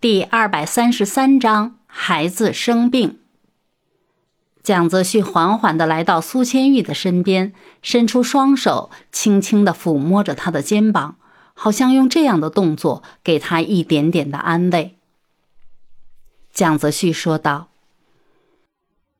[0.00, 3.18] 第二百三十三章，孩子生病。
[4.62, 7.52] 蒋泽旭缓缓的来到苏千玉的身边，
[7.82, 11.16] 伸出双手，轻轻的抚摸着她的肩膀，
[11.52, 14.96] 好像用这样的动作给她一点点的安慰。
[16.52, 17.66] 蒋泽旭说道：“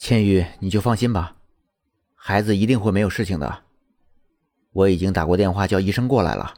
[0.00, 1.36] 千玉，你就放心吧，
[2.14, 3.58] 孩子一定会没有事情的。
[4.72, 6.54] 我已经打过电话叫医生过来了。”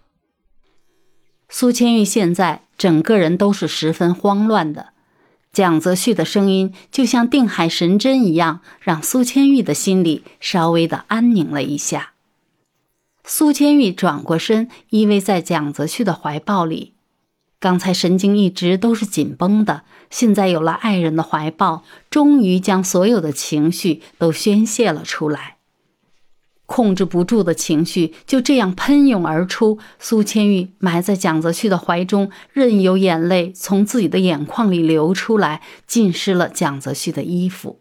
[1.50, 4.88] 苏千玉现在整个人都是十分慌乱的，
[5.52, 12.12] 蒋泽旭的声音就像定海神针一样，让苏千玉的心里稍微的安宁了一下。
[13.24, 16.92] 苏千玉转过身，依偎在蒋泽旭的怀抱里，
[17.58, 25.56] 刚才神经一直都是紧绷的，现在有了爱人的怀抱，终于将所有的情绪都宣泄了出来。
[26.66, 37.80] 控制不住的情绪就这样喷涌而出，苏千玉埋在蒋泽旭的怀中，任由眼泪从自己的眼眶里流出来，浸湿了蒋泽旭的衣服。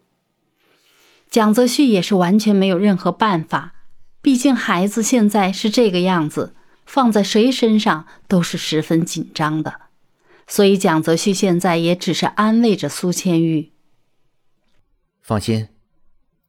[1.30, 3.74] 蒋泽旭也是完全没有任何办法，
[4.20, 6.54] 毕竟孩子现在是这个样子，
[6.86, 9.80] 放在谁身上都是十分紧张的，
[10.46, 13.72] 所以蒋泽旭现在也只是安慰着苏千玉
[15.22, 15.68] ：“放心。”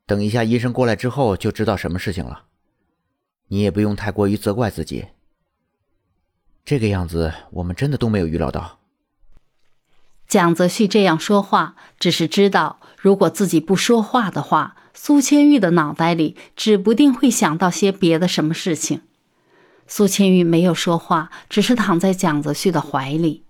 [0.07, 2.43] 等一下，医生过来之后就知道什么事情了。
[3.47, 5.07] 你也不用太过于责怪自己。
[6.63, 8.79] 这个样子，我们真的都没有预料到。
[10.27, 19.01] 蒋泽旭这样说话，只是知道，如果自己不说话的话，苏千玉的脑袋里指不定会想到些别的什么事情。
[19.87, 23.43] 苏千玉没有说话，只是躺在蒋泽旭的怀里。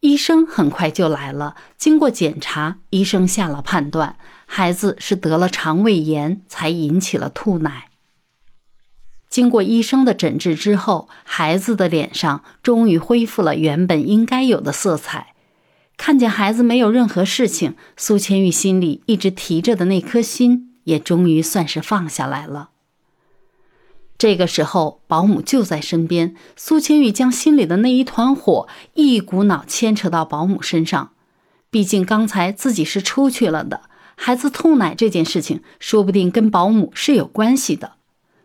[0.00, 4.18] 医生很快就来了，经过检查，医生下了判断。
[4.50, 7.90] 孩子是得了肠胃炎，才引起了吐奶。
[9.28, 15.34] 经过医生的诊治之后，孩子的脸上终于恢复了原本应该有的色彩。
[15.98, 22.70] 看见孩子没有任何事情，苏千玉心里一直提着的那颗心也终于算是放下来了。
[24.16, 31.10] 这个时候，保姆就在身边，苏千玉将心里的那一团火一股脑牵扯到保姆身上。
[31.70, 33.82] 毕竟刚才自己是出去了的。
[34.20, 37.92] 孩子吐奶这件事情，说不定跟保姆是有关系的，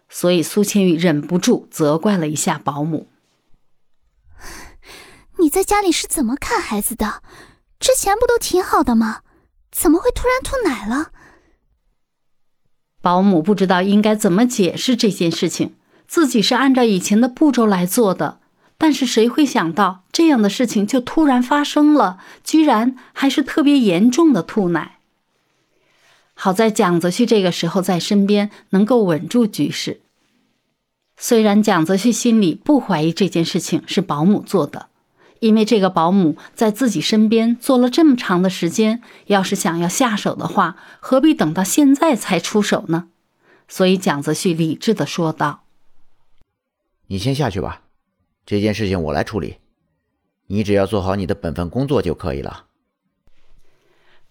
[0.07, 3.07] 所以苏千玉忍不住责怪了一下保姆
[5.39, 7.23] ：“你在家里是怎么看孩子的？
[7.79, 9.22] 之前不都挺好的吗？
[9.72, 11.12] 怎么会突然吐奶了？”
[13.01, 15.75] 保姆不知道应该怎么解释这件事情，
[16.07, 18.39] 自己是按照以前的步骤来做的，
[18.78, 25.00] 但是谁会想到这样的事情就突然发生了，居然还是特别严重的吐奶。
[26.43, 30.01] 好在蒋泽旭这个时候在身边，能够稳住局势。
[31.15, 34.89] 虽然蒋泽旭心里不怀疑这件事情是保姆做的，
[35.39, 43.07] 因为这个保姆在自己身边做了这么长的时间，要是想要下手的话，何必等到现在才出手呢？
[43.69, 45.63] 所以蒋泽旭理智的说道
[47.07, 47.83] ：“你先下去吧，
[48.45, 49.59] 这件事情我来处理，
[50.47, 52.65] 你只要做好你的本分工作就可以了。”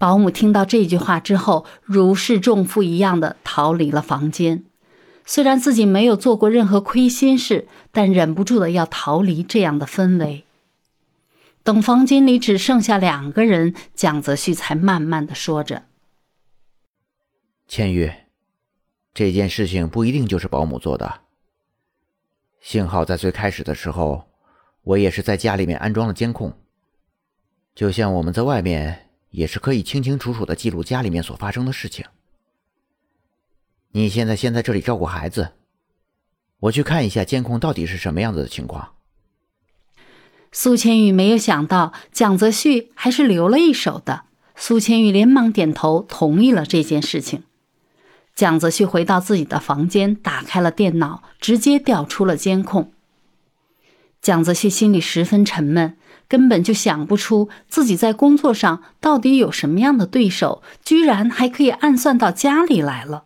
[0.02, 4.64] 保姆听到这句话之后，如释重负一样的逃离了房间。
[5.24, 10.44] 虽然自己没有做过任何亏心事，但忍不住的要逃离这样的氛围。
[11.62, 15.84] 等房间里只剩下两个人，蒋泽旭才慢慢的说着
[17.68, 18.12] ：“千玉，
[19.14, 21.20] 这件事情不一定就是保姆做的。
[22.60, 24.24] 幸好在最开始的时候，
[24.82, 26.52] 我也是在家里面安装了监控，
[27.72, 32.06] 就像我们在外面。”也是可以清清楚楚的记录家里面所发生的事情。
[33.90, 35.52] 你现在先在这里照顾孩子，
[36.60, 38.92] 我去看一下监控到底是什么样子的情况。
[40.52, 47.42] 苏千玉没有想到蒋泽旭还是留了一手的，苏千玉连忙点头同意了这件事情。
[48.34, 52.92] 蒋泽旭回到自己的房间，打开了电脑，直接调出了监控。
[54.20, 55.96] 蒋泽旭心里十分沉闷。
[56.32, 63.24] 根本就想不出自己在工作上到底有什么样的对手，居然还可以暗算到家里来了。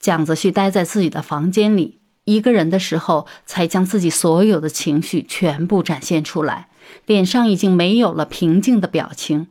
[0.00, 6.70] 蒋泽旭待在自己的房间里，一个人的时候，才将自己所有的情绪全部展现出来，
[7.04, 9.48] 脸上已经没有了平静的表情。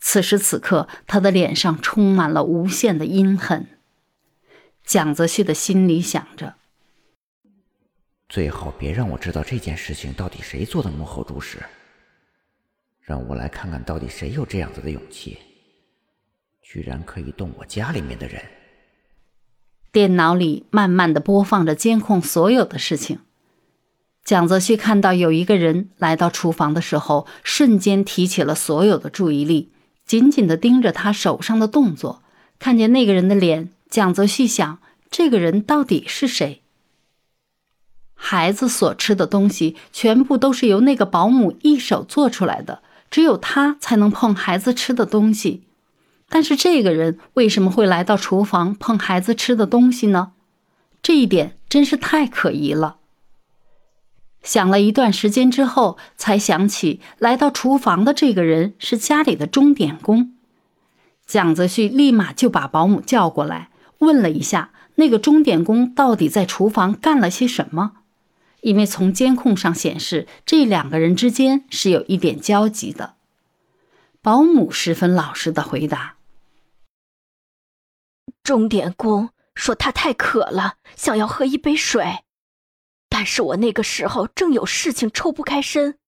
[0.00, 3.66] 此时此刻，他的脸上充满了无限的阴狠。
[4.86, 6.54] 蒋泽旭的心里想着：
[8.30, 11.58] 最好别让我知道这件事情到底谁做的幕后主使。
[13.02, 15.36] 让我来看看到底谁有这样子的勇气，
[16.62, 18.40] 居然可以动我家里面的人。
[19.90, 23.18] 电脑里慢慢的播放着监控所有的事情。
[24.24, 29.72] 蒋泽旭看到有一个人来到厨房的时候，瞬间提起了所有的注意力，
[30.06, 32.22] 紧紧的盯着他手上的动作。
[32.60, 34.78] 看见那个人的脸，蒋泽旭想：
[35.10, 36.62] 这个人到底是谁？
[38.14, 42.80] 孩子所吃的东西全部都是由那个保姆一手做出来的，
[43.12, 45.62] 只有他才能碰孩子吃的东西。
[46.30, 50.32] 但是这个人为什么会来到厨房碰孩子吃的东西呢？
[51.02, 52.96] 这一点真是太可疑了。
[54.42, 60.32] 想了一段时间之后，才想起来到厨房的这个人是家里的钟点工。
[61.26, 63.68] 蒋泽旭立马就把保姆叫过来，
[63.98, 67.92] 问了一下那个钟点工到底在厨房干了些什么。
[68.62, 73.16] 因为从监控上显示，这两个人之间是有一点交集的。
[74.20, 76.16] 保姆十分老实的回答
[78.42, 82.20] ：“钟点工说他太渴了，想要喝一杯水。”
[83.10, 85.98] 但是我那个时候正有事情抽不开身，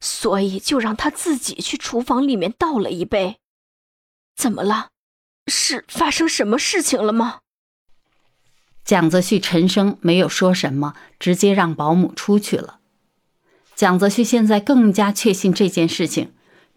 [0.00, 3.38] 所以就让他自己去厨房里面倒了一杯。
[4.36, 4.90] 怎么了？
[5.48, 7.40] 是发生什么事情了吗？
[8.84, 12.78] 蒋泽旭沉声没有说什么，直接让保姆出去了。
[13.76, 16.32] 蒋泽旭现在更加确信这件事情，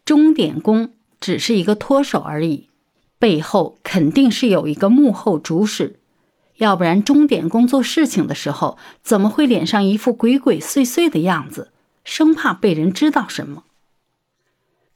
[0.05, 2.69] 钟点工只是一个托手而已，
[3.17, 5.99] 背后肯定是有一个幕后主使。
[6.57, 11.71] 要不然，钟点工做事情的时候，怎么会脸上一副鬼鬼祟祟的样子，
[12.03, 13.63] 生怕被人知道什么？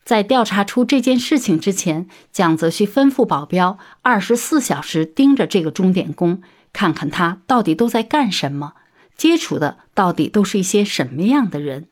[0.05, 6.41] 在调查出这件事情之前，蒋泽旭吩咐保镖二十四小时盯着这个钟点工，
[6.77, 8.73] 看看他到底都在干什么，
[9.17, 11.87] 接触的到底都是一些什么样的人。